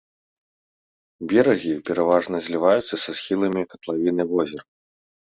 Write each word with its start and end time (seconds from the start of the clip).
Берагі 1.33 1.73
пераважна 1.89 2.35
зліваюцца 2.45 2.95
са 3.03 3.11
схіламі 3.19 3.63
катлавіны 3.75 4.23
возера. 4.33 4.65